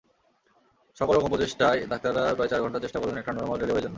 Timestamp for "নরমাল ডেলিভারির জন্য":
3.33-3.89